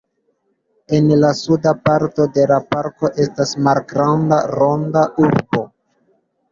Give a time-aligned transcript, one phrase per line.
[0.99, 5.67] En la suda parto de la parko estas malgranda Ronda Urbo.